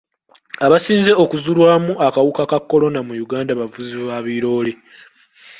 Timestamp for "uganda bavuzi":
3.25-3.93